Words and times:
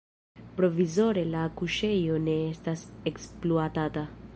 Provizore 0.61 1.25
la 1.35 1.43
kuŝejo 1.61 2.19
ne 2.27 2.41
estas 2.49 2.87
ekspluatata. 3.13 4.11